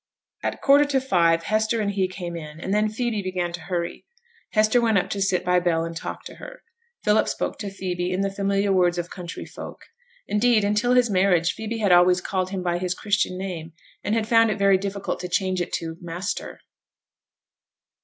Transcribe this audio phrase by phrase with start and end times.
[0.41, 3.61] At a quarter to five Hester and he came in, and then Phoebe began to
[3.61, 4.03] hurry.
[4.49, 6.63] Hester went up to sit by Bell and talk to her.
[7.03, 9.85] Philip spoke to Phoebe in the familiar words of country folk.
[10.27, 14.27] Indeed, until his marriage, Phoebe had always called him by his Christian name, and had
[14.27, 16.61] found it very difficult to change it into 'master.'